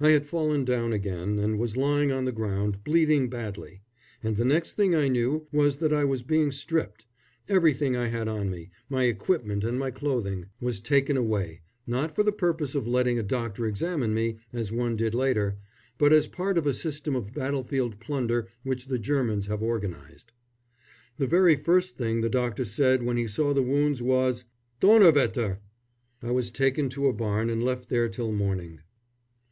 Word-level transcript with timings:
I 0.00 0.08
had 0.10 0.24
fallen 0.24 0.64
down 0.64 0.94
again 0.94 1.38
and 1.38 1.58
was 1.58 1.76
lying 1.76 2.10
on 2.10 2.24
the 2.24 2.32
ground, 2.32 2.82
bleeding 2.82 3.28
badly; 3.28 3.82
and 4.22 4.38
the 4.38 4.44
next 4.44 4.72
thing 4.72 4.94
I 4.94 5.08
knew 5.08 5.46
was 5.52 5.76
that 5.76 5.92
I 5.92 6.02
was 6.02 6.22
being 6.22 6.50
stripped. 6.50 7.04
Everything 7.46 7.94
I 7.94 8.06
had 8.06 8.26
on 8.26 8.48
me, 8.48 8.70
my 8.88 9.04
equipment 9.04 9.64
and 9.64 9.78
my 9.78 9.90
clothing, 9.90 10.46
was 10.62 10.80
taken 10.80 11.18
away; 11.18 11.60
not 11.86 12.14
for 12.14 12.22
the 12.22 12.32
purpose 12.32 12.74
of 12.74 12.88
letting 12.88 13.18
a 13.18 13.22
doctor 13.22 13.66
examine 13.66 14.14
me, 14.14 14.38
as 14.50 14.72
one 14.72 14.96
did 14.96 15.14
later, 15.14 15.58
but 15.98 16.10
as 16.10 16.26
part 16.26 16.56
of 16.56 16.66
a 16.66 16.72
system 16.72 17.14
of 17.14 17.34
battlefield 17.34 18.00
plunder 18.00 18.48
which 18.62 18.86
the 18.86 18.98
Germans 18.98 19.44
have 19.48 19.62
organised. 19.62 20.32
The 21.18 21.26
very 21.26 21.54
first 21.54 21.98
thing 21.98 22.22
the 22.22 22.30
doctor 22.30 22.64
said 22.64 23.02
when 23.02 23.18
he 23.18 23.26
saw 23.26 23.52
the 23.52 23.62
wounds 23.62 24.02
was 24.02 24.46
"Donnerwetter!" 24.80 25.58
I 26.22 26.30
was 26.30 26.50
taken 26.50 26.88
to 26.88 27.08
a 27.08 27.12
barn 27.12 27.50
and 27.50 27.62
left 27.62 27.88
there 27.90 28.08
till 28.08 28.32
morning. 28.32 28.80